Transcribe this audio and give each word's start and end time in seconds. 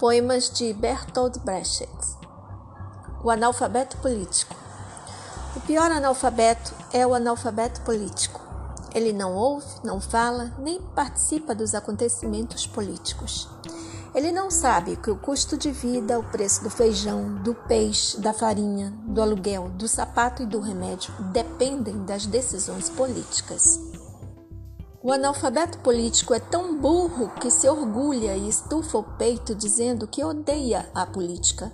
Poemas 0.00 0.48
de 0.48 0.72
Bertolt 0.72 1.40
Brecht. 1.40 1.86
O 3.22 3.30
analfabeto 3.30 3.98
político. 3.98 4.56
O 5.54 5.60
pior 5.60 5.90
analfabeto 5.90 6.72
é 6.90 7.06
o 7.06 7.12
analfabeto 7.12 7.82
político. 7.82 8.40
Ele 8.94 9.12
não 9.12 9.34
ouve, 9.34 9.66
não 9.84 10.00
fala, 10.00 10.54
nem 10.58 10.80
participa 10.80 11.54
dos 11.54 11.74
acontecimentos 11.74 12.66
políticos. 12.66 13.46
Ele 14.14 14.32
não 14.32 14.50
sabe 14.50 14.96
que 14.96 15.10
o 15.10 15.18
custo 15.18 15.58
de 15.58 15.70
vida, 15.70 16.18
o 16.18 16.24
preço 16.24 16.64
do 16.64 16.70
feijão, 16.70 17.34
do 17.34 17.54
peixe, 17.54 18.18
da 18.18 18.32
farinha, 18.32 18.94
do 19.04 19.20
aluguel, 19.20 19.68
do 19.68 19.86
sapato 19.86 20.42
e 20.42 20.46
do 20.46 20.60
remédio 20.60 21.12
dependem 21.30 22.06
das 22.06 22.24
decisões 22.24 22.88
políticas. 22.88 23.89
O 25.02 25.10
analfabeto 25.12 25.78
político 25.78 26.34
é 26.34 26.38
tão 26.38 26.76
burro 26.76 27.30
que 27.40 27.50
se 27.50 27.66
orgulha 27.66 28.36
e 28.36 28.50
estufa 28.50 28.98
o 28.98 29.02
peito 29.02 29.54
dizendo 29.54 30.06
que 30.06 30.22
odeia 30.22 30.90
a 30.94 31.06
política. 31.06 31.72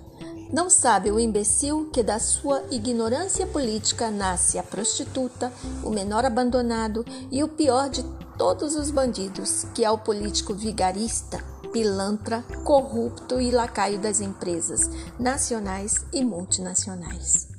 Não 0.51 0.69
sabe 0.69 1.11
o 1.11 1.19
imbecil 1.19 1.89
que 1.91 2.01
da 2.01 2.19
sua 2.19 2.63
ignorância 2.71 3.45
política 3.45 4.09
nasce 4.09 4.57
a 4.57 4.63
prostituta, 4.63 5.51
o 5.83 5.89
menor 5.89 6.23
abandonado 6.23 7.03
e 7.29 7.43
o 7.43 7.49
pior 7.49 7.89
de 7.89 8.01
todos 8.37 8.77
os 8.77 8.89
bandidos, 8.89 9.65
que 9.75 9.83
é 9.83 9.91
o 9.91 9.97
político 9.97 10.53
vigarista, 10.53 11.43
pilantra, 11.73 12.43
corrupto 12.63 13.41
e 13.41 13.51
lacaio 13.51 13.99
das 13.99 14.21
empresas 14.21 14.89
nacionais 15.19 16.05
e 16.13 16.23
multinacionais. 16.23 17.56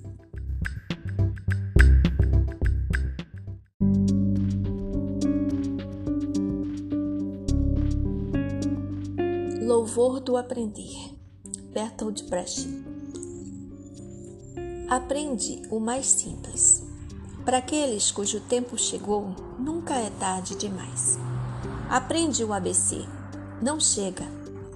Louvor 9.89 10.21
do 10.21 10.37
aprender. 10.37 11.19
Bertold 11.73 12.23
Brecht. 12.25 12.69
Aprende 14.87 15.63
o 15.71 15.81
mais 15.81 16.07
simples. 16.09 16.83
Para 17.43 17.57
aqueles 17.57 18.11
cujo 18.11 18.39
tempo 18.39 18.77
chegou, 18.77 19.35
nunca 19.59 19.95
é 19.95 20.11
tarde 20.11 20.57
demais. 20.57 21.19
Aprende 21.89 22.45
o 22.45 22.53
ABC. 22.53 23.03
Não 23.63 23.81
chega, 23.81 24.27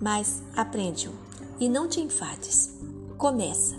mas 0.01 0.43
aprende-o. 0.57 1.13
E 1.61 1.69
não 1.69 1.87
te 1.87 2.01
enfades. 2.01 2.71
Começa. 3.19 3.77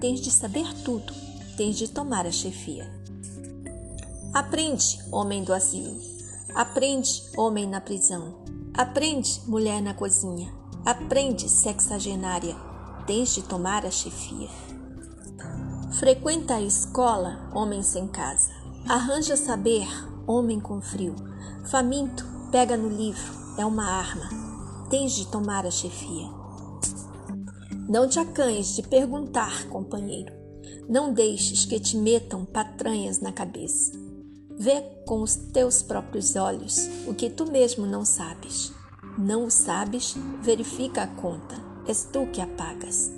Tens 0.00 0.20
de 0.20 0.30
saber 0.30 0.72
tudo. 0.84 1.12
Tens 1.56 1.76
de 1.76 1.88
tomar 1.88 2.26
a 2.26 2.30
chefia. 2.30 2.88
Aprende, 4.32 5.00
homem 5.10 5.42
do 5.42 5.52
asilo. 5.52 6.00
Aprende, 6.54 7.24
homem 7.36 7.66
na 7.66 7.80
prisão. 7.80 8.36
Aprende, 8.72 9.42
mulher 9.48 9.82
na 9.82 9.92
cozinha. 9.92 10.55
Aprende, 10.86 11.48
sexagenária. 11.48 12.54
Tens 13.08 13.34
de 13.34 13.42
tomar 13.42 13.84
a 13.84 13.90
chefia. 13.90 14.48
Frequenta 15.98 16.54
a 16.54 16.62
escola, 16.62 17.50
homem 17.52 17.82
sem 17.82 18.06
casa. 18.06 18.52
Arranja 18.88 19.36
saber, 19.36 19.84
homem 20.28 20.60
com 20.60 20.80
frio. 20.80 21.16
Faminto, 21.64 22.24
pega 22.52 22.76
no 22.76 22.88
livro, 22.88 23.32
é 23.58 23.66
uma 23.66 23.84
arma. 23.84 24.30
Tens 24.88 25.16
de 25.16 25.26
tomar 25.26 25.66
a 25.66 25.72
chefia. 25.72 26.28
Não 27.88 28.08
te 28.08 28.20
acanhes 28.20 28.76
de 28.76 28.82
perguntar, 28.84 29.66
companheiro. 29.68 30.32
Não 30.88 31.12
deixes 31.12 31.64
que 31.64 31.80
te 31.80 31.96
metam 31.96 32.44
patranhas 32.44 33.18
na 33.18 33.32
cabeça. 33.32 33.90
Vê 34.56 34.82
com 35.04 35.20
os 35.20 35.34
teus 35.34 35.82
próprios 35.82 36.36
olhos 36.36 36.88
o 37.08 37.12
que 37.12 37.28
tu 37.28 37.50
mesmo 37.50 37.84
não 37.86 38.04
sabes. 38.04 38.72
Não 39.18 39.46
o 39.46 39.50
sabes? 39.50 40.14
Verifica 40.42 41.02
a 41.02 41.06
conta. 41.06 41.56
És 41.86 42.04
tu 42.12 42.26
que 42.26 42.40
a 42.40 42.46
pagas. 42.46 43.10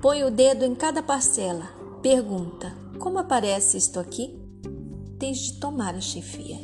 Põe 0.00 0.24
o 0.24 0.30
dedo 0.30 0.64
em 0.64 0.74
cada 0.74 1.02
parcela. 1.02 1.68
Pergunta: 2.02 2.72
Como 2.98 3.18
aparece 3.18 3.76
isto 3.76 4.00
aqui? 4.00 4.36
Tens 5.18 5.38
de 5.38 5.60
tomar 5.60 5.94
a 5.94 6.00
chefia. 6.00 6.56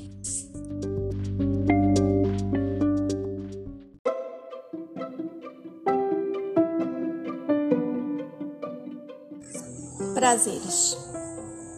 Prazeres. 10.14 10.96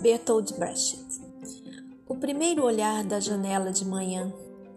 Bertold 0.01 0.55
Brecht 0.55 1.07
o 2.09 2.15
primeiro 2.15 2.65
olhar 2.65 3.05
da 3.05 3.19
janela 3.19 3.73
de 3.73 3.85
manhã, 3.85 4.33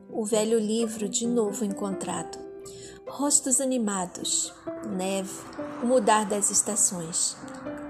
o 0.10 0.26
velho 0.26 0.60
livro 0.60 1.08
de 1.08 1.28
novo 1.28 1.64
encontrado, 1.64 2.38
rostos 3.08 3.62
animados, 3.62 4.54
neve, 4.86 5.34
o 5.84 5.86
mudar 5.86 6.26
das 6.26 6.50
estações, 6.50 7.38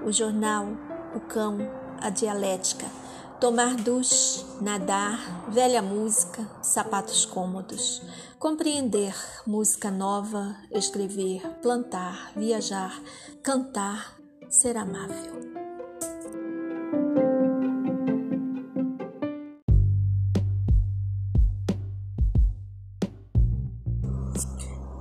o 0.04 0.12
jornal, 0.12 0.66
o 1.14 1.20
cão, 1.20 1.58
a 2.00 2.10
dialética, 2.10 2.86
tomar 3.40 3.74
duche, 3.76 4.44
nadar, 4.60 5.50
velha 5.50 5.82
música, 5.82 6.46
sapatos 6.62 7.24
cômodos, 7.24 8.02
compreender 8.38 9.14
música 9.46 9.90
nova, 9.90 10.56
escrever, 10.70 11.42
plantar, 11.62 12.32
viajar, 12.36 13.00
cantar, 13.42 14.16
ser 14.48 14.76
amável. 14.76 15.59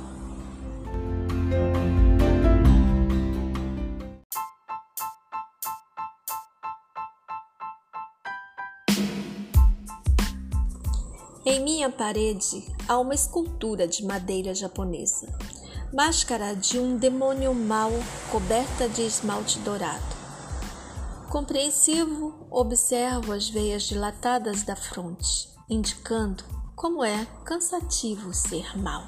Em 11.43 11.63
minha 11.63 11.89
parede 11.89 12.63
há 12.87 12.97
uma 12.97 13.13
escultura 13.13 13.87
de 13.87 14.05
madeira 14.05 14.53
japonesa, 14.53 15.27
máscara 15.93 16.55
de 16.55 16.79
um 16.79 16.95
demônio 16.95 17.53
mau 17.53 17.91
coberta 18.31 18.87
de 18.87 19.01
esmalte 19.01 19.59
dourado. 19.59 20.21
Compreensivo, 21.29 22.47
observo 22.49 23.33
as 23.33 23.49
veias 23.49 23.83
dilatadas 23.83 24.63
da 24.63 24.75
fronte, 24.75 25.49
indicando 25.71 26.43
como 26.75 27.01
é 27.01 27.25
cansativo 27.45 28.33
ser 28.33 28.77
mau. 28.77 29.03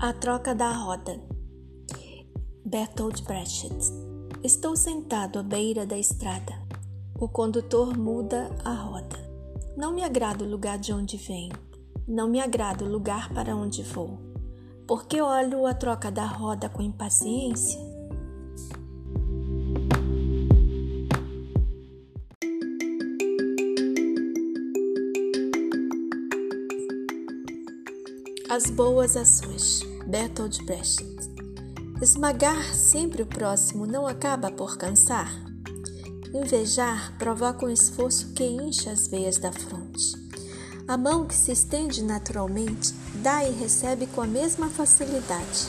A 0.00 0.12
troca 0.12 0.56
da 0.56 0.72
roda. 0.72 1.20
Bertolt 2.64 3.22
Brecht. 3.22 3.70
Estou 4.42 4.74
sentado 4.74 5.38
à 5.38 5.42
beira 5.44 5.86
da 5.86 5.96
estrada. 5.96 6.52
O 7.14 7.28
condutor 7.28 7.96
muda 7.96 8.50
a 8.64 8.72
roda. 8.72 9.24
Não 9.76 9.94
me 9.94 10.02
agrada 10.02 10.42
o 10.42 10.48
lugar 10.48 10.78
de 10.78 10.92
onde 10.92 11.16
venho, 11.16 11.54
não 12.08 12.28
me 12.28 12.40
agrada 12.40 12.84
o 12.84 12.88
lugar 12.88 13.32
para 13.32 13.54
onde 13.54 13.82
vou, 13.82 14.25
porque 14.86 15.20
olho 15.20 15.66
a 15.66 15.74
troca 15.74 16.10
da 16.10 16.24
roda 16.24 16.68
com 16.68 16.80
impaciência. 16.80 17.80
As 28.48 28.70
boas 28.70 29.16
ações, 29.16 29.80
Bertold 30.06 30.64
Brecht. 30.64 31.04
Esmagar 32.00 32.74
sempre 32.74 33.22
o 33.22 33.26
próximo 33.26 33.86
não 33.86 34.06
acaba 34.06 34.50
por 34.50 34.78
cansar. 34.78 35.30
Invejar 36.32 37.16
provoca 37.18 37.66
um 37.66 37.70
esforço 37.70 38.32
que 38.34 38.44
incha 38.44 38.92
as 38.92 39.08
veias 39.08 39.38
da 39.38 39.52
fronte. 39.52 40.14
A 40.86 40.96
mão 40.96 41.26
que 41.26 41.34
se 41.34 41.52
estende 41.52 42.02
naturalmente 42.02 42.94
dá 43.26 43.42
e 43.42 43.50
recebe 43.50 44.06
com 44.06 44.22
a 44.22 44.26
mesma 44.26 44.70
facilidade. 44.70 45.66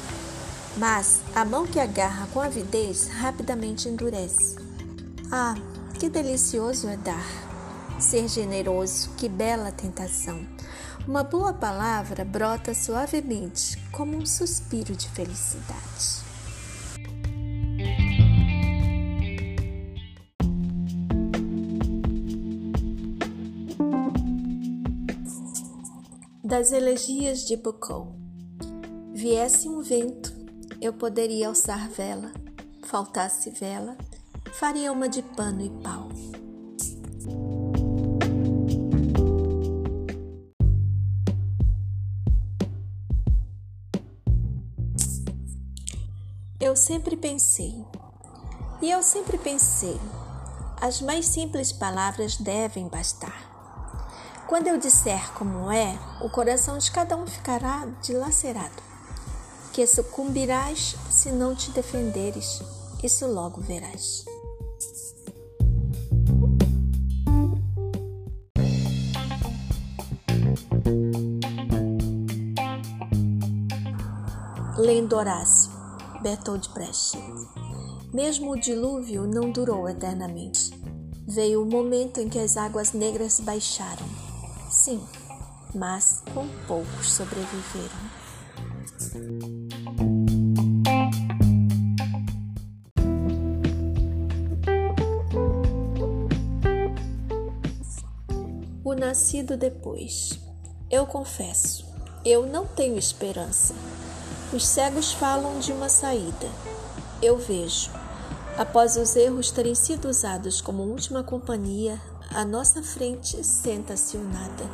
Mas 0.77 1.21
a 1.33 1.43
mão 1.43 1.65
que 1.65 1.79
agarra 1.79 2.27
com 2.27 2.39
avidez 2.39 3.07
rapidamente 3.07 3.89
endurece. 3.89 4.57
Ah, 5.31 5.55
que 5.99 6.07
delicioso 6.07 6.87
é 6.87 6.95
dar! 6.97 7.25
Ser 7.99 8.27
generoso, 8.27 9.09
que 9.17 9.27
bela 9.27 9.71
tentação! 9.71 10.39
Uma 11.07 11.23
boa 11.23 11.51
palavra 11.51 12.23
brota 12.23 12.75
suavemente, 12.75 13.75
como 13.91 14.15
um 14.15 14.25
suspiro 14.25 14.95
de 14.95 15.09
felicidade. 15.09 16.16
Das 26.47 26.71
elegias 26.71 27.41
de 27.41 27.57
Bocou. 27.57 28.15
Viesse 29.13 29.67
um 29.67 29.81
vento, 29.81 30.33
eu 30.79 30.93
poderia 30.93 31.49
alçar 31.49 31.89
vela, 31.89 32.31
faltasse 32.83 33.49
vela, 33.49 33.97
faria 34.53 34.93
uma 34.93 35.09
de 35.09 35.21
pano 35.21 35.61
e 35.61 35.69
pau. 35.83 36.07
Eu 46.61 46.77
sempre 46.77 47.17
pensei, 47.17 47.75
e 48.81 48.89
eu 48.89 49.03
sempre 49.03 49.37
pensei, 49.37 49.99
as 50.79 51.01
mais 51.01 51.25
simples 51.25 51.73
palavras 51.73 52.37
devem 52.37 52.87
bastar. 52.87 53.46
Quando 54.47 54.67
eu 54.67 54.77
disser 54.77 55.33
como 55.33 55.69
é, 55.69 55.99
o 56.21 56.29
coração 56.29 56.77
de 56.77 56.89
cada 56.89 57.17
um 57.17 57.27
ficará 57.27 57.85
dilacerado. 58.01 58.81
Que 59.73 59.85
sucumbirás 59.85 60.95
se 61.11 61.33
não 61.33 61.53
te 61.53 61.69
defenderes, 61.71 62.61
isso 63.03 63.27
logo 63.27 63.59
verás. 63.59 64.23
Lendo 74.77 75.17
Horácio 75.17 75.71
Bertold 76.21 76.69
Brecht. 76.69 77.17
Mesmo 78.13 78.51
o 78.51 78.59
dilúvio 78.59 79.27
não 79.27 79.51
durou 79.51 79.89
eternamente. 79.89 80.71
Veio 81.27 81.61
o 81.61 81.65
momento 81.65 82.21
em 82.21 82.29
que 82.29 82.39
as 82.39 82.55
águas 82.55 82.93
negras 82.93 83.41
baixaram. 83.41 84.16
Sim, 84.69 85.01
mas 85.73 86.23
com 86.33 86.47
poucos 86.67 87.13
sobreviveram. 87.13 88.17
O 98.83 98.93
nascido 98.93 99.57
depois. 99.57 100.39
Eu 100.89 101.05
confesso, 101.05 101.85
eu 102.25 102.45
não 102.45 102.65
tenho 102.65 102.97
esperança. 102.97 103.73
Os 104.53 104.65
cegos 104.65 105.13
falam 105.13 105.59
de 105.59 105.71
uma 105.71 105.89
saída. 105.89 106.47
Eu 107.21 107.37
vejo. 107.37 107.89
Após 108.57 108.95
os 108.95 109.15
erros 109.15 109.51
terem 109.51 109.75
sido 109.75 110.07
usados 110.09 110.61
como 110.61 110.83
última 110.83 111.23
companhia, 111.23 112.01
à 112.37 112.45
nossa 112.45 112.83
frente 112.83 113.43
senta-se 113.43 114.15
o 114.15 114.23
nada. 114.23 114.69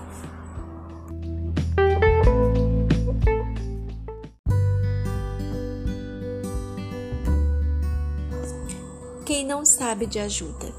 Quem 9.26 9.46
não 9.46 9.64
sabe 9.64 10.06
de 10.06 10.20
ajuda? 10.20 10.74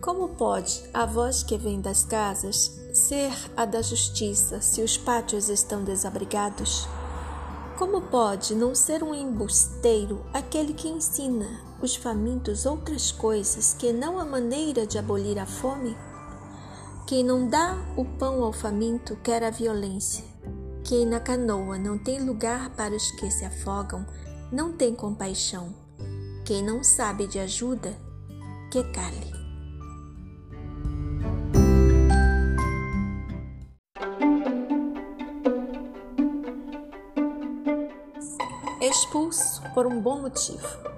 Como 0.00 0.30
pode 0.30 0.82
a 0.92 1.06
voz 1.06 1.44
que 1.44 1.56
vem 1.56 1.80
das 1.80 2.04
casas 2.04 2.76
ser 2.92 3.32
a 3.56 3.64
da 3.64 3.80
justiça 3.80 4.60
se 4.60 4.82
os 4.82 4.96
pátios 4.96 5.48
estão 5.48 5.84
desabrigados? 5.84 6.88
Como 7.78 8.00
pode 8.00 8.56
não 8.56 8.74
ser 8.74 9.04
um 9.04 9.14
embusteiro 9.14 10.26
aquele 10.34 10.74
que 10.74 10.88
ensina 10.88 11.65
os 11.80 11.96
famintos 11.96 12.66
outras 12.66 13.12
coisas 13.12 13.74
que 13.74 13.92
não 13.92 14.18
a 14.18 14.24
maneira 14.24 14.86
de 14.86 14.98
abolir 14.98 15.38
a 15.38 15.46
fome? 15.46 15.96
Quem 17.06 17.22
não 17.24 17.48
dá 17.48 17.76
o 17.96 18.04
pão 18.04 18.42
ao 18.42 18.52
faminto 18.52 19.16
quer 19.22 19.44
a 19.44 19.50
violência. 19.50 20.24
Quem 20.84 21.06
na 21.06 21.20
canoa 21.20 21.78
não 21.78 21.98
tem 21.98 22.24
lugar 22.24 22.70
para 22.70 22.94
os 22.94 23.10
que 23.12 23.30
se 23.30 23.44
afogam, 23.44 24.06
não 24.50 24.72
tem 24.72 24.94
compaixão. 24.94 25.74
Quem 26.44 26.62
não 26.62 26.82
sabe 26.82 27.26
de 27.26 27.38
ajuda, 27.38 27.92
que 28.70 28.82
cale. 28.92 29.36
expulso 38.88 39.62
por 39.74 39.86
um 39.86 40.00
bom 40.00 40.20
motivo. 40.20 40.95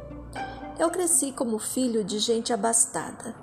Eu 0.79 0.91
cresci 0.91 1.33
como 1.33 1.59
filho 1.59 2.05
de 2.05 2.21
gente 2.21 2.53
abastada. 2.53 3.35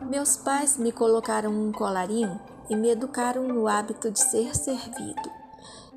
Meus 0.00 0.36
pais 0.36 0.76
me 0.76 0.90
colocaram 0.90 1.50
um 1.50 1.70
colarinho 1.70 2.40
e 2.68 2.74
me 2.74 2.90
educaram 2.90 3.46
no 3.46 3.68
hábito 3.68 4.10
de 4.10 4.18
ser 4.18 4.56
servido 4.56 5.30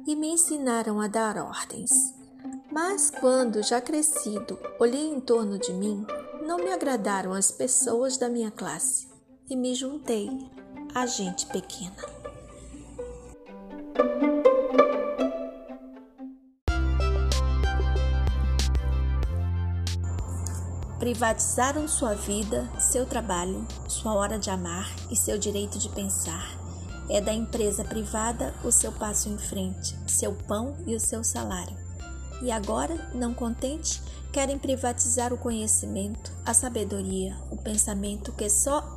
e 0.05 0.15
me 0.15 0.29
ensinaram 0.29 1.01
a 1.01 1.07
dar 1.07 1.37
ordens. 1.37 1.91
Mas 2.71 3.09
quando, 3.09 3.63
já 3.63 3.81
crescido, 3.81 4.59
olhei 4.79 5.09
em 5.09 5.19
torno 5.19 5.57
de 5.57 5.73
mim, 5.73 6.05
não 6.45 6.57
me 6.57 6.71
agradaram 6.71 7.33
as 7.33 7.51
pessoas 7.51 8.15
da 8.15 8.29
minha 8.29 8.51
classe 8.51 9.07
e 9.49 9.55
me 9.55 9.73
juntei 9.73 10.29
a 10.93 11.05
gente 11.07 11.47
pequena. 11.47 12.16
Privatizaram 21.07 21.87
sua 21.87 22.15
vida, 22.15 22.69
seu 22.77 23.05
trabalho, 23.05 23.65
sua 23.87 24.13
hora 24.13 24.37
de 24.37 24.49
amar 24.49 24.93
e 25.09 25.15
seu 25.15 25.37
direito 25.37 25.79
de 25.79 25.87
pensar. 25.87 26.59
É 27.09 27.21
da 27.21 27.33
empresa 27.33 27.85
privada 27.85 28.53
o 28.61 28.73
seu 28.73 28.91
passo 28.91 29.29
em 29.29 29.37
frente, 29.37 29.97
seu 30.05 30.33
pão 30.33 30.75
e 30.85 30.93
o 30.93 30.99
seu 30.99 31.23
salário. 31.23 31.77
E 32.41 32.51
agora, 32.51 33.09
não 33.15 33.33
contente, 33.33 34.01
querem 34.33 34.59
privatizar 34.59 35.31
o 35.31 35.37
conhecimento, 35.37 36.29
a 36.45 36.53
sabedoria, 36.53 37.37
o 37.49 37.55
pensamento 37.55 38.33
que 38.33 38.49
só 38.49 38.93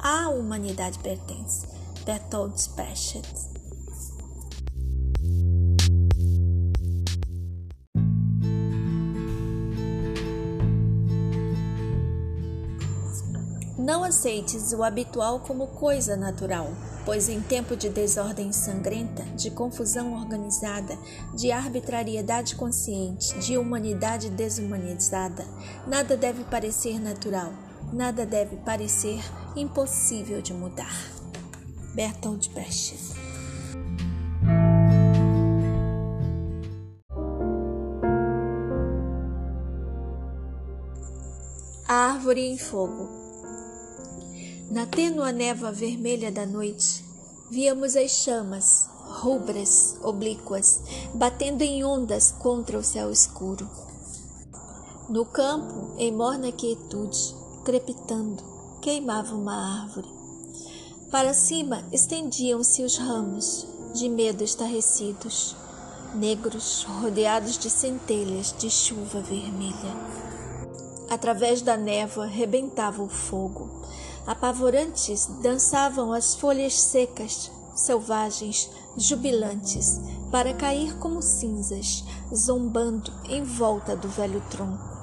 à 0.00 0.28
humanidade 0.28 0.98
pertence. 0.98 1.64
Bertolt 2.04 2.70
Brecht 2.74 3.22
Não 13.86 14.02
aceites 14.02 14.72
o 14.72 14.82
habitual 14.82 15.38
como 15.38 15.68
coisa 15.68 16.16
natural, 16.16 16.66
pois 17.04 17.28
em 17.28 17.40
tempo 17.40 17.76
de 17.76 17.88
desordem 17.88 18.50
sangrenta, 18.50 19.22
de 19.36 19.48
confusão 19.48 20.12
organizada, 20.12 20.98
de 21.36 21.52
arbitrariedade 21.52 22.56
consciente, 22.56 23.38
de 23.38 23.56
humanidade 23.56 24.28
desumanizada, 24.28 25.44
nada 25.86 26.16
deve 26.16 26.42
parecer 26.42 27.00
natural, 27.00 27.52
nada 27.92 28.26
deve 28.26 28.56
parecer 28.56 29.22
impossível 29.54 30.42
de 30.42 30.52
mudar. 30.52 30.92
Bertolt 31.94 32.48
Brecht 32.48 33.14
A 41.86 41.94
árvore 41.94 42.40
em 42.40 42.58
fogo. 42.58 43.25
Na 44.68 44.84
tênua 44.84 45.30
névoa 45.30 45.70
vermelha 45.70 46.32
da 46.32 46.44
noite, 46.44 47.04
víamos 47.48 47.94
as 47.94 48.10
chamas, 48.10 48.90
rubras, 49.20 49.96
oblíquas, 50.02 50.80
batendo 51.14 51.62
em 51.62 51.84
ondas 51.84 52.32
contra 52.32 52.76
o 52.76 52.82
céu 52.82 53.12
escuro. 53.12 53.70
No 55.08 55.24
campo, 55.24 55.94
em 55.98 56.10
morna 56.10 56.50
quietude, 56.50 57.32
crepitando, 57.64 58.42
queimava 58.82 59.36
uma 59.36 59.82
árvore. 59.82 60.08
Para 61.12 61.32
cima 61.32 61.84
estendiam-se 61.92 62.82
os 62.82 62.96
ramos, 62.98 63.68
de 63.94 64.08
medo 64.08 64.42
estarrecidos, 64.42 65.54
negros 66.12 66.82
rodeados 66.82 67.56
de 67.56 67.70
centelhas 67.70 68.52
de 68.58 68.68
chuva 68.68 69.20
vermelha. 69.20 69.94
Através 71.08 71.62
da 71.62 71.76
névoa 71.76 72.26
rebentava 72.26 73.00
o 73.00 73.08
fogo. 73.08 73.75
Apavorantes 74.26 75.26
dançavam 75.40 76.12
as 76.12 76.34
folhas 76.34 76.74
secas, 76.74 77.50
selvagens, 77.74 78.68
jubilantes, 78.96 80.00
para 80.30 80.52
cair 80.54 80.98
como 80.98 81.22
cinzas, 81.22 82.04
zombando 82.34 83.12
em 83.28 83.44
volta 83.44 83.94
do 83.94 84.08
velho 84.08 84.42
tronco 84.50 84.96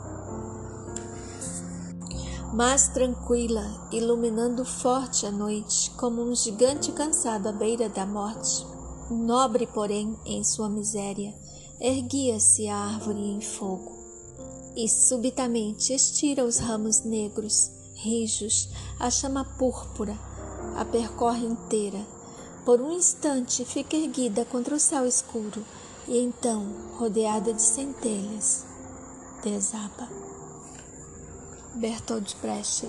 mas 2.53 2.87
tranquila, 2.87 3.89
iluminando 3.91 4.63
forte 4.63 5.25
a 5.25 5.31
noite, 5.31 5.89
como 5.97 6.21
um 6.21 6.35
gigante 6.35 6.91
cansado 6.91 7.49
à 7.49 7.51
beira 7.51 7.89
da 7.89 8.05
morte. 8.05 8.63
Nobre, 9.09 9.65
porém, 9.65 10.15
em 10.23 10.43
sua 10.43 10.69
miséria, 10.69 11.33
erguia-se 11.81 12.67
a 12.67 12.77
árvore 12.77 13.19
em 13.19 13.41
fogo, 13.41 13.97
e 14.75 14.87
subitamente 14.87 15.93
estira 15.93 16.45
os 16.45 16.59
ramos 16.59 17.03
negros, 17.03 17.71
rijos, 18.03 18.69
a 18.99 19.09
chama 19.09 19.45
púrpura, 19.45 20.17
a 20.75 20.83
percorre 20.83 21.45
inteira. 21.45 22.05
Por 22.65 22.81
um 22.81 22.91
instante 22.91 23.65
fica 23.65 23.95
erguida 23.95 24.45
contra 24.45 24.75
o 24.75 24.79
céu 24.79 25.05
escuro, 25.05 25.65
e 26.07 26.19
então, 26.19 26.65
rodeada 26.97 27.53
de 27.53 27.61
centelhas, 27.61 28.65
desaba. 29.41 30.09
Bertold 31.75 32.35
Brecht. 32.41 32.87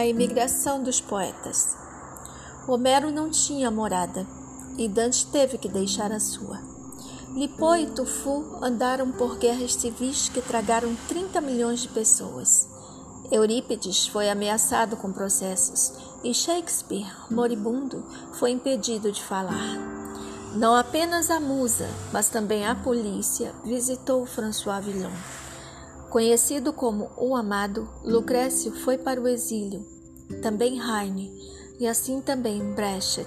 A 0.00 0.06
imigração 0.06 0.82
dos 0.82 0.98
poetas. 0.98 1.76
Homero 2.66 3.10
não 3.10 3.28
tinha 3.28 3.70
morada 3.70 4.26
e 4.78 4.88
Dante 4.88 5.26
teve 5.26 5.58
que 5.58 5.68
deixar 5.68 6.10
a 6.10 6.18
sua. 6.18 6.58
Lipô 7.34 7.74
e 7.74 7.84
Tufu 7.84 8.56
andaram 8.62 9.12
por 9.12 9.36
guerras 9.36 9.74
civis 9.74 10.30
que 10.30 10.40
tragaram 10.40 10.96
30 11.06 11.42
milhões 11.42 11.80
de 11.80 11.88
pessoas. 11.88 12.66
Eurípides 13.30 14.06
foi 14.06 14.30
ameaçado 14.30 14.96
com 14.96 15.12
processos 15.12 15.92
e 16.24 16.32
Shakespeare, 16.32 17.14
moribundo, 17.30 18.02
foi 18.32 18.52
impedido 18.52 19.12
de 19.12 19.22
falar. 19.22 19.76
Não 20.54 20.74
apenas 20.74 21.30
a 21.30 21.38
musa, 21.38 21.90
mas 22.10 22.30
também 22.30 22.66
a 22.66 22.74
polícia 22.74 23.52
visitou 23.62 24.24
François 24.24 24.82
Villon. 24.82 25.12
Conhecido 26.10 26.72
como 26.72 27.08
o 27.16 27.36
amado, 27.36 27.88
Lucrécio 28.02 28.72
foi 28.72 28.98
para 28.98 29.20
o 29.20 29.28
exílio, 29.28 29.86
também 30.42 30.80
Heine, 30.80 31.30
e 31.78 31.86
assim 31.86 32.20
também 32.20 32.74
Brecht, 32.74 33.24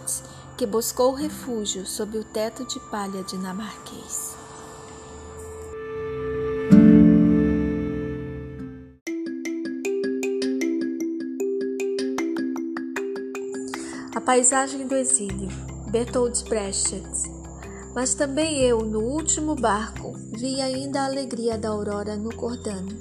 que 0.57 0.65
buscou 0.65 1.13
refúgio 1.13 1.85
sob 1.85 2.17
o 2.17 2.25
teto 2.25 2.67
de 2.67 2.81
palha 2.91 3.23
dinamarquês. 3.23 4.35
A 14.13 14.19
paisagem 14.19 14.85
do 14.85 14.95
exílio, 14.95 15.47
Bertold 15.89 16.43
Brecht. 16.49 17.32
Mas 17.93 18.13
também 18.13 18.59
eu, 18.59 18.79
no 18.79 18.99
último 18.99 19.55
barco, 19.55 20.13
vi 20.31 20.59
ainda 20.59 21.01
a 21.01 21.05
alegria 21.05 21.57
da 21.57 21.69
aurora 21.69 22.15
no 22.15 22.35
cordano 22.35 22.91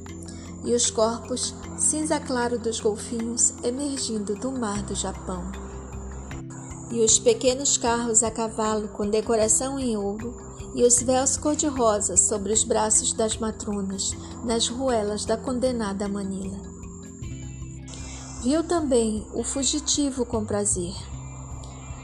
e 0.65 0.75
os 0.75 0.91
corpos 0.91 1.55
cinza 1.79 2.21
claro 2.21 2.59
dos 2.59 2.79
golfinhos 2.79 3.55
emergindo 3.65 4.35
do 4.35 4.53
mar 4.53 4.83
do 4.83 4.95
Japão. 4.95 5.51
E 6.91 7.01
os 7.01 7.19
pequenos 7.19 7.79
carros 7.79 8.23
a 8.23 8.31
cavalo 8.31 8.89
com 8.89 9.09
decoração 9.09 9.79
em 9.79 9.97
ouro 9.97 10.37
e 10.75 10.85
os 10.85 11.03
véus 11.03 11.37
cor-de-rosa 11.37 12.17
sobre 12.17 12.53
os 12.53 12.65
braços 12.65 13.13
das 13.13 13.37
matronas 13.39 14.13
nas 14.45 14.69
ruelas 14.69 15.25
da 15.25 15.37
condenada 15.37 16.09
Manila. 16.09 16.59
Viu 18.43 18.63
também 18.63 19.27
o 19.33 19.43
fugitivo 19.43 20.27
com 20.27 20.45
prazer. 20.45 20.95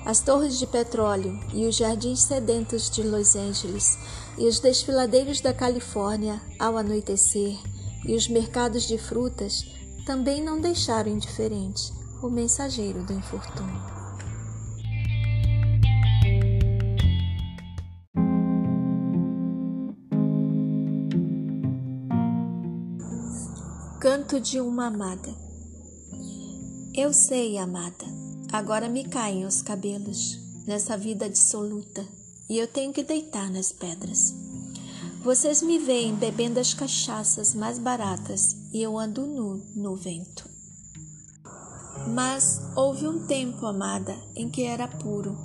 As 0.08 0.20
torres 0.20 0.58
de 0.58 0.66
petróleo 0.66 1.38
e 1.52 1.66
os 1.66 1.76
jardins 1.76 2.22
sedentos 2.22 2.88
de 2.88 3.02
Los 3.02 3.36
Angeles 3.36 3.98
e 4.38 4.46
os 4.46 4.58
desfiladeiros 4.58 5.42
da 5.42 5.52
Califórnia 5.52 6.40
ao 6.58 6.78
anoitecer 6.78 7.58
e 8.06 8.14
os 8.14 8.26
mercados 8.26 8.84
de 8.84 8.96
frutas 8.96 9.66
também 10.06 10.42
não 10.42 10.62
deixaram 10.62 11.10
indiferente 11.10 11.92
o 12.22 12.30
mensageiro 12.30 13.02
do 13.04 13.12
infortúnio. 13.12 13.82
Canto 24.00 24.40
de 24.40 24.58
uma 24.58 24.86
amada. 24.86 25.36
Eu 26.94 27.12
sei, 27.12 27.58
amada, 27.58 28.06
agora 28.52 28.88
me 28.88 29.05
caem 29.05 29.45
os 29.45 29.62
cabelos 29.62 30.38
nessa 30.67 30.97
vida 30.97 31.28
dissoluta 31.28 32.07
e 32.49 32.59
eu 32.59 32.67
tenho 32.67 32.93
que 32.93 33.02
deitar 33.02 33.50
nas 33.50 33.73
pedras. 33.73 34.35
Vocês 35.23 35.62
me 35.62 35.78
veem 35.78 36.14
bebendo 36.14 36.61
as 36.61 36.73
cachaças 36.73 37.55
mais 37.55 37.78
baratas 37.78 38.57
e 38.73 38.83
eu 38.83 38.99
ando 38.99 39.26
nu 39.26 39.62
no 39.75 39.97
vento. 39.97 40.49
Mas 42.14 42.61
houve 42.76 43.07
um 43.07 43.26
tempo, 43.26 43.67
amada, 43.67 44.17
em 44.35 44.49
que 44.49 44.62
era 44.62 44.87
puro. 44.87 45.37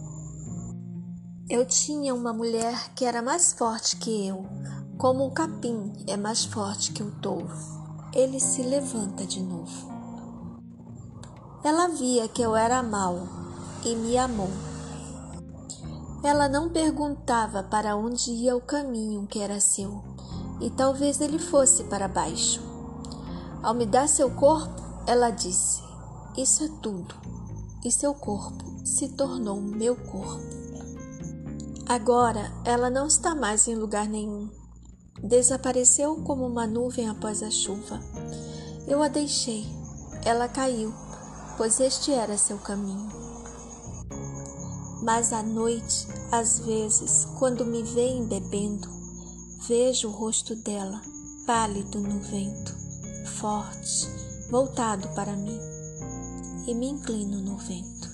Eu 1.49 1.65
tinha 1.65 2.13
uma 2.13 2.31
mulher 2.31 2.93
que 2.93 3.03
era 3.03 3.21
mais 3.21 3.51
forte 3.51 3.97
que 3.97 4.27
eu, 4.27 4.45
como 4.97 5.25
o 5.25 5.31
capim 5.31 5.91
é 6.07 6.15
mais 6.15 6.45
forte 6.45 6.93
que 6.93 7.03
o 7.03 7.11
touro. 7.19 7.53
Ele 8.13 8.39
se 8.39 8.61
levanta 8.61 9.25
de 9.25 9.41
novo. 9.41 9.92
Ela 11.63 11.87
via 11.87 12.27
que 12.27 12.41
eu 12.41 12.57
era 12.57 12.83
mau 12.83 13.25
e 13.85 13.95
me 13.95 14.17
amou. 14.17 14.49
Ela 16.21 16.49
não 16.49 16.69
perguntava 16.69 17.63
para 17.63 17.95
onde 17.95 18.31
ia 18.31 18.53
o 18.53 18.59
caminho 18.59 19.25
que 19.27 19.39
era 19.39 19.61
seu, 19.61 20.03
e 20.59 20.69
talvez 20.69 21.21
ele 21.21 21.39
fosse 21.39 21.85
para 21.85 22.09
baixo. 22.09 22.61
Ao 23.61 23.73
me 23.73 23.85
dar 23.85 24.09
seu 24.09 24.29
corpo, 24.31 24.83
ela 25.07 25.29
disse: 25.29 25.81
Isso 26.37 26.65
é 26.65 26.69
tudo. 26.81 27.15
E 27.83 27.89
seu 27.89 28.13
corpo 28.13 28.63
se 28.85 29.09
tornou 29.09 29.61
meu 29.61 29.95
corpo. 29.95 30.63
Agora 31.87 32.51
ela 32.65 32.89
não 32.89 33.07
está 33.07 33.33
mais 33.33 33.69
em 33.69 33.75
lugar 33.75 34.07
nenhum. 34.07 34.49
Desapareceu 35.21 36.17
como 36.23 36.45
uma 36.45 36.67
nuvem 36.67 37.07
após 37.07 37.41
a 37.41 37.49
chuva. 37.49 38.01
Eu 38.85 39.01
a 39.01 39.07
deixei. 39.07 39.65
Ela 40.25 40.47
caiu 40.47 40.93
pois 41.57 41.79
este 41.79 42.11
era 42.11 42.37
seu 42.37 42.57
caminho. 42.57 43.09
Mas 45.01 45.33
à 45.33 45.43
noite, 45.43 46.07
às 46.31 46.59
vezes, 46.59 47.25
quando 47.37 47.65
me 47.65 47.83
veem 47.83 48.25
bebendo, 48.25 48.89
vejo 49.67 50.07
o 50.07 50.11
rosto 50.11 50.55
dela, 50.55 51.01
pálido 51.45 51.99
no 51.99 52.19
vento, 52.21 52.73
forte, 53.25 54.09
voltado 54.49 55.09
para 55.09 55.35
mim, 55.35 55.59
e 56.65 56.73
me 56.73 56.87
inclino 56.87 57.41
no 57.41 57.57
vento. 57.57 58.09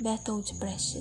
Bertold 0.00 0.54
Brecht 0.54 0.98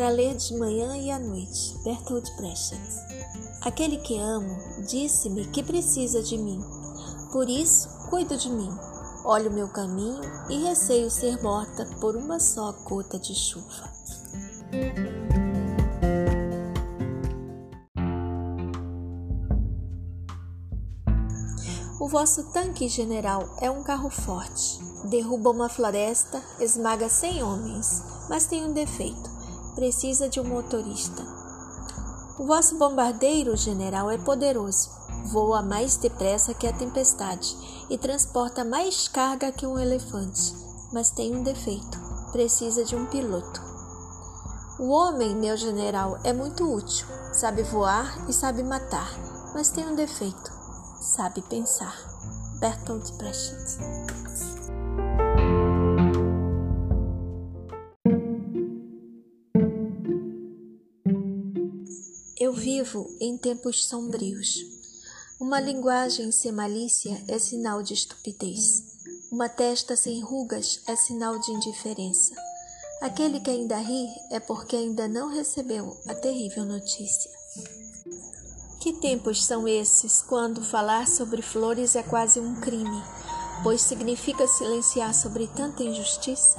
para 0.00 0.08
ler 0.08 0.34
de 0.34 0.56
manhã 0.56 0.96
e 0.96 1.10
à 1.10 1.18
noite. 1.18 1.76
Bertold 1.84 2.34
Brecht. 2.38 2.74
Aquele 3.60 3.98
que 3.98 4.16
amo 4.16 4.56
disse-me 4.88 5.44
que 5.48 5.62
precisa 5.62 6.22
de 6.22 6.38
mim. 6.38 6.58
Por 7.30 7.50
isso, 7.50 7.86
cuido 8.08 8.34
de 8.34 8.48
mim. 8.48 8.70
Olho 9.26 9.52
meu 9.52 9.68
caminho 9.68 10.22
e 10.48 10.56
receio 10.64 11.10
ser 11.10 11.42
morta 11.42 11.84
por 12.00 12.16
uma 12.16 12.40
só 12.40 12.72
gota 12.88 13.18
de 13.18 13.34
chuva. 13.34 13.90
O 22.00 22.08
vosso 22.08 22.50
tanque 22.54 22.88
general 22.88 23.54
é 23.60 23.70
um 23.70 23.82
carro 23.82 24.08
forte. 24.08 24.80
Derruba 25.10 25.50
uma 25.50 25.68
floresta, 25.68 26.42
esmaga 26.58 27.10
cem 27.10 27.42
homens, 27.42 28.02
mas 28.30 28.46
tem 28.46 28.64
um 28.64 28.72
defeito 28.72 29.29
precisa 29.80 30.28
de 30.28 30.38
um 30.38 30.44
motorista. 30.44 31.22
O 32.38 32.44
vosso 32.44 32.76
bombardeiro, 32.76 33.56
general, 33.56 34.10
é 34.10 34.18
poderoso, 34.18 34.90
voa 35.32 35.62
mais 35.62 35.96
depressa 35.96 36.52
que 36.52 36.66
a 36.66 36.72
tempestade 36.74 37.56
e 37.88 37.96
transporta 37.96 38.62
mais 38.62 39.08
carga 39.08 39.50
que 39.50 39.66
um 39.66 39.78
elefante, 39.78 40.54
mas 40.92 41.10
tem 41.10 41.34
um 41.34 41.42
defeito: 41.42 41.98
precisa 42.30 42.84
de 42.84 42.94
um 42.94 43.06
piloto. 43.06 43.62
O 44.78 44.90
homem, 44.90 45.34
meu 45.34 45.56
general, 45.56 46.18
é 46.24 46.32
muito 46.34 46.70
útil, 46.70 47.06
sabe 47.32 47.62
voar 47.62 48.28
e 48.28 48.34
sabe 48.34 48.62
matar, 48.62 49.10
mas 49.54 49.70
tem 49.70 49.88
um 49.88 49.94
defeito: 49.94 50.52
sabe 51.00 51.40
pensar. 51.40 51.96
Bertolt 52.60 53.12
Brecht. 53.12 53.56
Vivo 62.80 63.14
em 63.20 63.36
tempos 63.36 63.84
sombrios. 63.84 64.64
Uma 65.38 65.60
linguagem 65.60 66.32
sem 66.32 66.50
malícia 66.50 67.22
é 67.28 67.38
sinal 67.38 67.82
de 67.82 67.92
estupidez. 67.92 68.82
Uma 69.30 69.50
testa 69.50 69.94
sem 69.96 70.20
rugas 70.22 70.80
é 70.86 70.96
sinal 70.96 71.38
de 71.38 71.52
indiferença. 71.52 72.34
Aquele 73.02 73.38
que 73.40 73.50
ainda 73.50 73.76
ri 73.76 74.08
é 74.30 74.40
porque 74.40 74.76
ainda 74.76 75.06
não 75.06 75.28
recebeu 75.28 75.94
a 76.08 76.14
terrível 76.14 76.64
notícia. 76.64 77.30
Que 78.80 78.94
tempos 78.94 79.44
são 79.44 79.68
esses 79.68 80.22
quando 80.22 80.64
falar 80.64 81.06
sobre 81.06 81.42
flores 81.42 81.94
é 81.96 82.02
quase 82.02 82.40
um 82.40 82.60
crime, 82.60 83.02
pois 83.62 83.82
significa 83.82 84.46
silenciar 84.46 85.14
sobre 85.14 85.46
tanta 85.48 85.82
injustiça? 85.82 86.58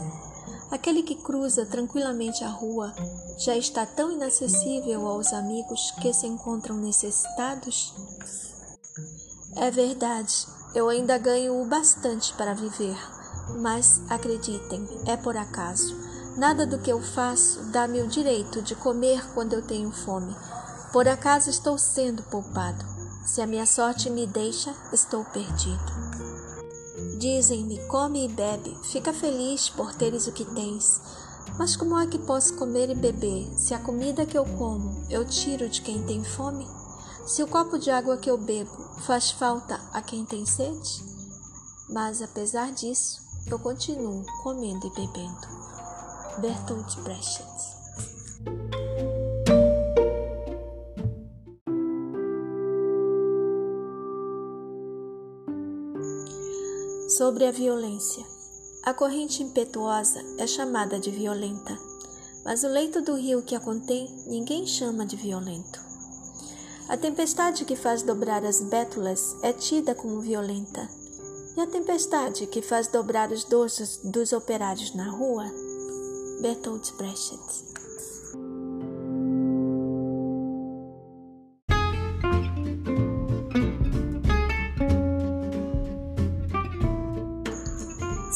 Aquele 0.72 1.04
que 1.04 1.16
cruza 1.16 1.66
tranquilamente 1.66 2.44
a 2.46 2.50
rua 2.50 2.94
já 3.38 3.58
está 3.58 3.86
tão 3.86 4.10
inacessível 4.10 5.06
aos 5.06 5.34
amigos 5.34 5.92
que 6.02 6.14
se 6.14 6.26
encontram 6.26 6.78
necessitados? 6.78 7.94
É 9.58 9.70
verdade, 9.70 10.48
eu 10.74 10.88
ainda 10.88 11.18
ganho 11.18 11.62
o 11.62 11.66
bastante 11.66 12.34
para 12.36 12.54
viver, 12.54 12.98
mas 13.60 14.02
acreditem, 14.10 14.88
é 15.06 15.18
por 15.18 15.36
acaso. 15.36 15.94
Nada 16.38 16.66
do 16.66 16.80
que 16.80 16.90
eu 16.90 17.02
faço 17.02 17.62
dá-me 17.72 18.02
o 18.02 18.08
direito 18.08 18.62
de 18.62 18.74
comer 18.74 19.22
quando 19.34 19.52
eu 19.52 19.62
tenho 19.62 19.92
fome. 19.92 20.34
Por 20.94 21.06
acaso 21.08 21.50
estou 21.50 21.78
sendo 21.78 22.24
poupado. 22.24 22.86
Se 23.26 23.42
a 23.42 23.48
minha 23.48 23.66
sorte 23.66 24.10
me 24.10 24.26
deixa, 24.26 24.74
estou 24.94 25.26
perdido. 25.26 26.21
Dizem-me: 27.22 27.78
come 27.86 28.26
e 28.26 28.28
bebe, 28.28 28.76
fica 28.82 29.14
feliz 29.14 29.70
por 29.70 29.94
teres 29.94 30.26
o 30.26 30.32
que 30.32 30.44
tens. 30.44 31.00
Mas 31.56 31.76
como 31.76 31.96
é 32.00 32.08
que 32.08 32.18
posso 32.18 32.56
comer 32.56 32.90
e 32.90 32.96
beber 32.96 33.48
se 33.56 33.76
a 33.76 33.80
comida 33.80 34.26
que 34.26 34.36
eu 34.36 34.44
como 34.58 35.06
eu 35.08 35.24
tiro 35.24 35.70
de 35.70 35.84
quem 35.84 36.02
tem 36.04 36.24
fome? 36.24 36.68
Se 37.28 37.44
o 37.44 37.48
copo 37.48 37.78
de 37.78 37.92
água 37.92 38.18
que 38.18 38.28
eu 38.28 38.40
bebo 38.40 38.72
faz 39.02 39.30
falta 39.30 39.80
a 39.94 40.02
quem 40.02 40.26
tem 40.26 40.48
sede? 40.48 41.06
Mas 41.90 42.24
apesar 42.24 42.72
disso, 42.72 43.22
eu 43.46 43.60
continuo 43.60 44.26
comendo 44.42 44.88
e 44.88 44.90
bebendo. 44.90 45.48
Bertolt 46.40 46.96
Brecht. 47.02 47.81
Sobre 57.22 57.46
a 57.46 57.52
violência. 57.52 58.26
A 58.82 58.96
corrente 58.96 59.44
impetuosa 59.44 60.20
é 60.40 60.48
chamada 60.48 61.00
de 61.00 61.12
violenta, 61.12 61.78
mas 62.44 62.64
o 62.64 62.68
leito 62.68 63.00
do 63.00 63.14
rio 63.14 63.44
que 63.44 63.54
a 63.54 63.60
contém 63.60 64.10
ninguém 64.26 64.66
chama 64.66 65.06
de 65.06 65.16
violento. 65.16 65.80
A 66.90 66.98
tempestade 66.98 67.64
que 67.64 67.76
faz 67.76 68.02
dobrar 68.02 68.44
as 68.44 68.60
bétulas 68.62 69.36
é 69.44 69.54
tida 69.54 69.94
como 69.94 70.20
violenta, 70.20 70.90
e 71.56 71.62
a 71.62 71.68
tempestade 71.68 72.48
que 72.48 72.60
faz 72.60 72.88
dobrar 72.88 73.32
os 73.32 73.44
dorsos 73.44 74.00
dos 74.04 74.34
operários 74.34 74.96
na 74.96 75.08
rua 75.08 75.46
Bertolt 76.42 76.92
Brecht. 76.94 77.71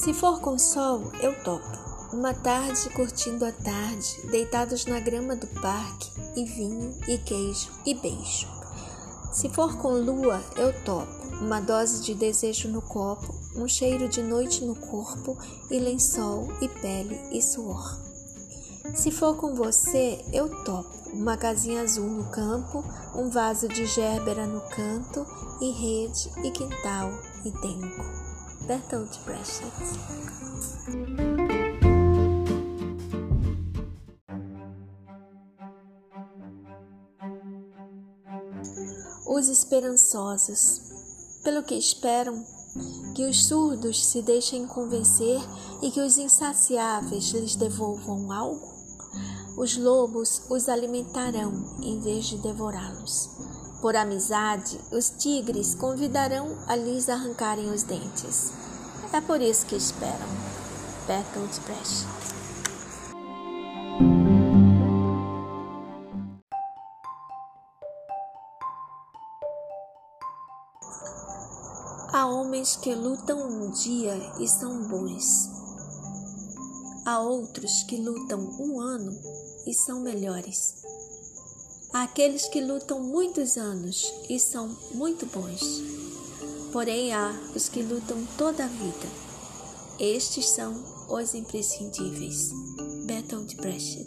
Se 0.05 0.13
for 0.13 0.39
com 0.39 0.55
sol, 0.59 1.11
eu 1.19 1.33
topo. 1.43 1.65
Uma 2.13 2.31
tarde 2.31 2.91
curtindo 2.91 3.43
a 3.43 3.51
tarde, 3.51 4.21
deitados 4.29 4.85
na 4.85 4.99
grama 4.99 5.35
do 5.35 5.47
parque, 5.47 6.11
e 6.35 6.45
vinho, 6.45 6.95
e 7.07 7.17
queijo, 7.17 7.71
e 7.87 7.95
beijo. 7.95 8.47
Se 9.33 9.49
for 9.49 9.75
com 9.77 9.93
lua, 9.93 10.39
eu 10.57 10.71
topo 10.83 11.11
uma 11.41 11.59
dose 11.59 12.03
de 12.03 12.13
desejo 12.13 12.67
no 12.67 12.83
copo, 12.83 13.33
um 13.55 13.67
cheiro 13.67 14.07
de 14.07 14.21
noite 14.21 14.63
no 14.63 14.75
corpo, 14.75 15.35
e 15.71 15.79
lençol, 15.79 16.49
e 16.61 16.69
pele, 16.69 17.19
e 17.31 17.41
suor. 17.41 17.99
Se 18.93 19.09
for 19.09 19.35
com 19.35 19.55
você, 19.55 20.23
eu 20.31 20.63
topo. 20.63 20.93
Uma 21.13 21.35
casinha 21.35 21.81
azul 21.81 22.07
no 22.07 22.29
campo, 22.29 22.85
um 23.15 23.31
vaso 23.31 23.67
de 23.67 23.87
gérbera 23.87 24.45
no 24.45 24.61
canto, 24.69 25.25
e 25.59 25.71
rede, 25.71 26.29
e 26.43 26.51
quintal, 26.51 27.09
e 27.43 27.51
tempo. 27.51 28.24
Bertolt 28.67 29.19
Brecht. 29.25 29.61
Os 39.27 39.49
esperançosos 39.49 40.81
pelo 41.43 41.61
que 41.61 41.75
esperam, 41.75 42.43
que 43.13 43.29
os 43.29 43.45
surdos 43.45 44.03
se 44.03 44.23
deixem 44.23 44.65
convencer 44.65 45.39
e 45.83 45.91
que 45.91 46.01
os 46.01 46.17
insaciáveis 46.17 47.29
lhes 47.33 47.55
devolvam 47.55 48.31
algo? 48.31 48.73
Os 49.57 49.77
lobos 49.77 50.41
os 50.49 50.67
alimentarão 50.67 51.77
em 51.83 51.99
vez 51.99 52.25
de 52.25 52.39
devorá-los. 52.39 53.34
Por 53.85 53.95
amizade, 53.95 54.81
os 54.91 55.11
tigres 55.11 55.75
convidarão 55.75 56.57
a 56.65 56.75
lhes 56.75 57.07
arrancarem 57.07 57.69
os 57.69 57.83
dentes. 57.83 58.51
É 59.13 59.21
por 59.21 59.39
isso 59.39 59.63
que 59.67 59.75
esperam. 59.75 60.27
Bertolt 61.05 61.59
Brecht. 61.59 62.07
Há 72.11 72.25
homens 72.25 72.77
que 72.77 72.95
lutam 72.95 73.37
um 73.37 73.69
dia 73.69 74.15
e 74.39 74.47
são 74.47 74.87
bons. 74.87 75.47
Há 77.05 77.19
outros 77.19 77.83
que 77.83 77.97
lutam 77.97 78.39
um 78.59 78.81
ano 78.81 79.11
e 79.67 79.75
são 79.75 79.99
melhores. 79.99 80.73
Há 81.95 82.03
aqueles 82.03 82.49
que 82.49 82.59
lutam 82.59 82.99
muitos 82.99 83.55
anos 83.55 84.13
e 84.29 84.37
são 84.37 84.67
muito 84.93 85.25
bons. 85.27 85.81
Porém, 86.73 87.13
há 87.13 87.31
os 87.55 87.69
que 87.69 87.81
lutam 87.81 88.17
toda 88.37 88.65
a 88.65 88.67
vida. 88.67 89.07
Estes 89.97 90.49
são 90.49 90.73
os 91.07 91.33
imprescindíveis. 91.33 92.51
Bertolt 93.05 93.55
Brecht 93.55 94.05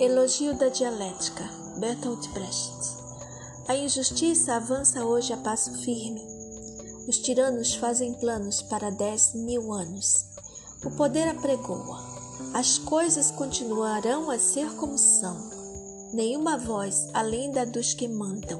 Elogio 0.00 0.56
da 0.56 0.70
dialética, 0.70 1.44
Bertolt 1.78 2.26
Brecht. 2.28 2.96
A 3.68 3.76
injustiça 3.76 4.54
avança 4.54 5.04
hoje 5.04 5.34
a 5.34 5.36
passo 5.36 5.74
firme. 5.82 6.35
Os 7.08 7.18
tiranos 7.18 7.74
fazem 7.76 8.14
planos 8.14 8.62
para 8.62 8.90
dez 8.90 9.32
mil 9.32 9.72
anos. 9.72 10.24
O 10.84 10.90
poder 10.90 11.28
apregoa. 11.28 12.00
As 12.52 12.78
coisas 12.78 13.30
continuarão 13.30 14.28
a 14.28 14.38
ser 14.38 14.74
como 14.74 14.98
são. 14.98 15.36
Nenhuma 16.12 16.58
voz 16.58 17.08
além 17.14 17.52
da 17.52 17.64
dos 17.64 17.94
que 17.94 18.08
mandam. 18.08 18.58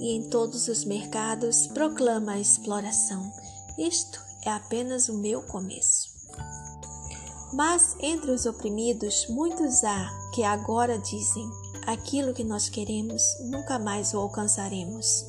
E 0.00 0.12
em 0.12 0.30
todos 0.30 0.66
os 0.66 0.84
mercados 0.84 1.66
proclama 1.68 2.32
a 2.32 2.40
exploração. 2.40 3.30
Isto 3.76 4.18
é 4.46 4.50
apenas 4.50 5.10
o 5.10 5.18
meu 5.18 5.42
começo. 5.42 6.08
Mas 7.52 7.96
entre 8.00 8.30
os 8.30 8.46
oprimidos, 8.46 9.26
muitos 9.28 9.84
há 9.84 10.10
que 10.34 10.42
agora 10.42 10.98
dizem: 10.98 11.48
aquilo 11.86 12.32
que 12.32 12.42
nós 12.44 12.70
queremos 12.70 13.22
nunca 13.40 13.78
mais 13.78 14.14
o 14.14 14.18
alcançaremos. 14.18 15.26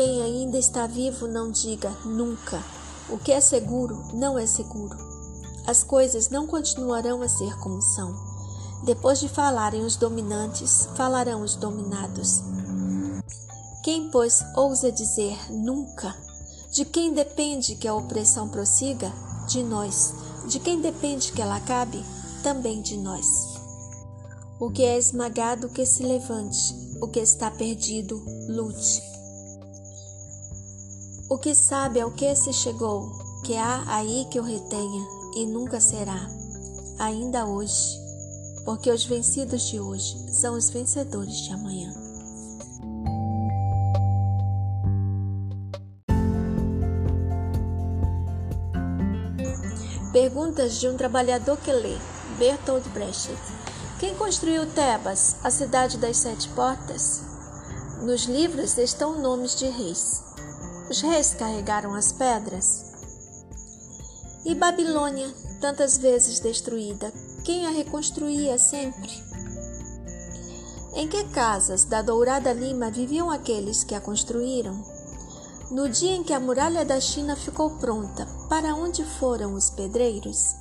Quem 0.00 0.22
ainda 0.22 0.56
está 0.56 0.86
vivo 0.86 1.26
não 1.26 1.50
diga 1.50 1.90
nunca. 2.04 2.64
O 3.10 3.18
que 3.18 3.32
é 3.32 3.40
seguro 3.40 4.00
não 4.14 4.38
é 4.38 4.46
seguro. 4.46 4.96
As 5.66 5.82
coisas 5.82 6.30
não 6.30 6.46
continuarão 6.46 7.20
a 7.20 7.28
ser 7.28 7.58
como 7.58 7.82
são. 7.82 8.14
Depois 8.84 9.18
de 9.18 9.28
falarem 9.28 9.84
os 9.84 9.96
dominantes, 9.96 10.88
falarão 10.94 11.42
os 11.42 11.56
dominados. 11.56 12.44
Quem, 13.82 14.08
pois, 14.08 14.40
ousa 14.54 14.92
dizer 14.92 15.36
nunca, 15.50 16.14
De 16.70 16.84
quem 16.84 17.12
depende 17.12 17.74
que 17.74 17.88
a 17.88 17.94
opressão 17.96 18.48
prossiga? 18.48 19.12
De 19.48 19.64
nós. 19.64 20.14
De 20.46 20.60
quem 20.60 20.80
depende 20.80 21.32
que 21.32 21.42
ela 21.42 21.56
acabe? 21.56 22.06
Também 22.44 22.80
de 22.80 22.96
nós. 22.96 23.26
O 24.60 24.70
que 24.70 24.84
é 24.84 24.96
esmagado, 24.96 25.68
que 25.68 25.84
se 25.84 26.04
levante. 26.04 26.72
O 27.02 27.08
que 27.08 27.18
está 27.18 27.50
perdido, 27.50 28.22
lute. 28.48 29.17
O 31.30 31.36
que 31.36 31.54
sabe 31.54 32.00
ao 32.00 32.10
que 32.10 32.34
se 32.34 32.54
chegou, 32.54 33.12
que 33.44 33.54
há 33.54 33.84
aí 33.86 34.26
que 34.30 34.40
o 34.40 34.42
retenha, 34.42 35.06
e 35.36 35.44
nunca 35.44 35.78
será, 35.78 36.26
ainda 36.98 37.44
hoje, 37.44 38.00
porque 38.64 38.90
os 38.90 39.04
vencidos 39.04 39.68
de 39.68 39.78
hoje 39.78 40.16
são 40.32 40.54
os 40.54 40.70
vencedores 40.70 41.36
de 41.42 41.52
amanhã. 41.52 41.92
Perguntas 50.10 50.80
de 50.80 50.88
um 50.88 50.96
trabalhador 50.96 51.58
que 51.58 51.70
lê, 51.70 51.98
Bertolt 52.38 52.88
Brecht. 52.94 53.30
Quem 54.00 54.14
construiu 54.14 54.66
Tebas, 54.72 55.36
a 55.44 55.50
cidade 55.50 55.98
das 55.98 56.16
sete 56.16 56.48
portas? 56.48 57.20
Nos 58.00 58.24
livros 58.24 58.78
estão 58.78 59.20
nomes 59.20 59.54
de 59.56 59.66
reis. 59.66 60.27
Os 60.90 61.02
reis 61.02 61.34
carregaram 61.34 61.94
as 61.94 62.12
pedras? 62.12 62.86
E 64.42 64.54
Babilônia, 64.54 65.28
tantas 65.60 65.98
vezes 65.98 66.40
destruída, 66.40 67.12
quem 67.44 67.66
a 67.66 67.70
reconstruía 67.70 68.58
sempre? 68.58 69.12
Em 70.94 71.06
que 71.06 71.24
casas 71.24 71.84
da 71.84 72.00
Dourada 72.00 72.54
Lima 72.54 72.90
viviam 72.90 73.30
aqueles 73.30 73.84
que 73.84 73.94
a 73.94 74.00
construíram? 74.00 74.82
No 75.70 75.90
dia 75.90 76.12
em 76.12 76.24
que 76.24 76.32
a 76.32 76.40
muralha 76.40 76.86
da 76.86 76.98
China 76.98 77.36
ficou 77.36 77.76
pronta, 77.76 78.26
para 78.48 78.74
onde 78.74 79.04
foram 79.04 79.52
os 79.52 79.68
pedreiros? 79.68 80.56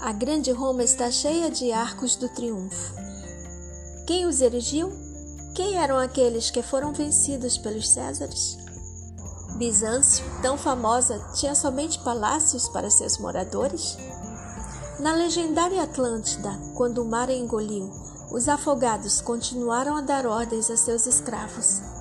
A 0.00 0.12
grande 0.12 0.50
Roma 0.50 0.82
está 0.82 1.10
cheia 1.10 1.50
de 1.50 1.70
arcos 1.72 2.16
do 2.16 2.30
triunfo. 2.30 2.94
Quem 4.06 4.24
os 4.24 4.40
erigiu? 4.40 4.90
Quem 5.54 5.76
eram 5.76 5.98
aqueles 5.98 6.50
que 6.50 6.62
foram 6.62 6.94
vencidos 6.94 7.58
pelos 7.58 7.90
Césares? 7.90 8.63
Bizâncio, 9.54 10.24
tão 10.42 10.58
famosa, 10.58 11.18
tinha 11.34 11.54
somente 11.54 11.98
palácios 12.00 12.68
para 12.68 12.90
seus 12.90 13.18
moradores? 13.18 13.96
Na 14.98 15.12
legendária 15.12 15.82
Atlântida, 15.82 16.50
quando 16.74 17.02
o 17.02 17.04
mar 17.04 17.30
engoliu, 17.30 17.90
os 18.32 18.48
afogados 18.48 19.20
continuaram 19.20 19.96
a 19.96 20.00
dar 20.00 20.26
ordens 20.26 20.70
a 20.70 20.76
seus 20.76 21.06
escravos 21.06 21.94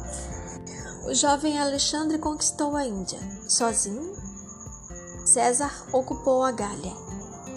o 1.05 1.13
jovem 1.13 1.59
Alexandre 1.59 2.17
conquistou 2.17 2.77
a 2.77 2.85
Índia. 2.85 3.19
Sozinho? 3.47 4.13
César 5.25 5.85
ocupou 5.91 6.43
a 6.43 6.51
Gália. 6.51 6.93